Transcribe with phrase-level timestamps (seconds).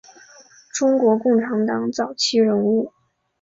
[0.73, 2.91] 中国共产党早期人物。